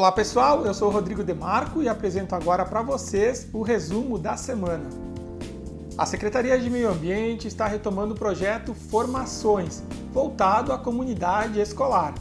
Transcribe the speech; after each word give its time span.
Olá 0.00 0.10
pessoal, 0.10 0.64
eu 0.64 0.72
sou 0.72 0.88
Rodrigo 0.88 1.22
Demarco 1.22 1.82
e 1.82 1.88
apresento 1.88 2.34
agora 2.34 2.64
para 2.64 2.80
vocês 2.80 3.46
o 3.52 3.60
resumo 3.60 4.18
da 4.18 4.34
semana. 4.34 4.88
A 5.98 6.06
Secretaria 6.06 6.58
de 6.58 6.70
Meio 6.70 6.90
Ambiente 6.90 7.46
está 7.46 7.66
retomando 7.66 8.14
o 8.14 8.18
projeto 8.18 8.72
Formações, 8.72 9.82
voltado 10.10 10.72
à 10.72 10.78
comunidade 10.78 11.60
escolar. 11.60 12.14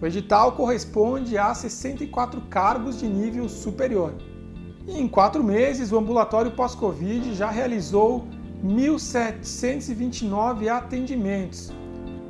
O 0.00 0.06
edital 0.06 0.52
corresponde 0.52 1.36
a 1.38 1.54
64 1.54 2.40
cargos 2.42 2.98
de 2.98 3.06
nível 3.06 3.48
superior. 3.48 4.12
Em 4.88 5.06
quatro 5.06 5.44
meses, 5.44 5.92
o 5.92 5.98
ambulatório 5.98 6.50
pós-Covid 6.50 7.34
já 7.34 7.50
realizou 7.50 8.26
1.729 8.64 10.68
atendimentos. 10.68 11.70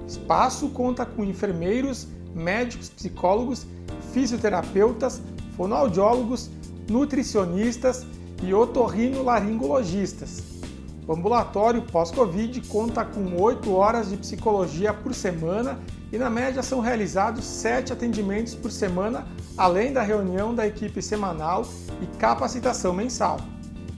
Espaço 0.07 0.69
conta 0.69 1.07
com 1.07 1.25
enfermeiros, 1.25 2.07
médicos, 2.35 2.91
psicólogos, 2.91 3.67
fisioterapeutas, 4.13 5.23
fonoaudiólogos, 5.57 6.51
nutricionistas 6.91 8.05
e 8.43 8.53
otorrinolaringologistas. 8.53 10.62
O 11.07 11.13
ambulatório 11.13 11.83
pós-Covid 11.83 12.61
conta 12.69 13.05
com 13.05 13.43
8 13.43 13.75
horas 13.75 14.11
de 14.11 14.17
psicologia 14.17 14.95
por 14.95 15.13
semana 15.13 15.81
e, 16.13 16.17
na 16.17 16.31
média, 16.31 16.63
são 16.63 16.79
realizados 16.79 17.45
7 17.45 17.93
atendimentos 17.93 18.55
por 18.55 18.71
semana, 18.71 19.27
além 19.57 19.93
da 19.93 20.01
reunião 20.01 20.55
da 20.55 20.65
equipe 20.65 21.03
semanal 21.03 21.67
e 22.01 22.07
capacitação 22.19 22.93
mensal. 22.93 23.41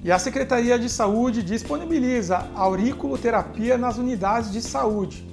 E 0.02 0.10
a 0.10 0.19
Secretaria 0.19 0.78
de 0.78 0.88
Saúde 0.88 1.42
disponibiliza 1.42 2.48
auriculoterapia 2.55 3.77
nas 3.77 3.98
unidades 3.98 4.50
de 4.50 4.62
saúde. 4.62 5.28